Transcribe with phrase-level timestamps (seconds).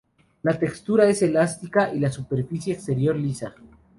[0.41, 3.53] La textura es elástica y la superficie exterior lisa.